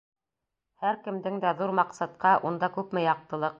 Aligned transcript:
Һәр 0.85 0.97
кемдең 1.07 1.37
дә 1.45 1.53
ҙур 1.61 1.75
маҡсатҡа 1.81 2.35
Унда 2.51 2.73
күпме 2.79 3.07
яҡтылыҡ! 3.09 3.49